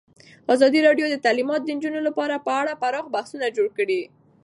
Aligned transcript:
ازادي 0.53 0.79
راډیو 0.87 1.05
د 1.09 1.15
تعلیمات 1.25 1.61
د 1.63 1.69
نجونو 1.77 1.99
لپاره 2.07 2.43
په 2.45 2.51
اړه 2.61 2.79
پراخ 2.81 3.05
بحثونه 3.15 3.47
جوړ 3.57 3.67
کړي. 3.77 4.01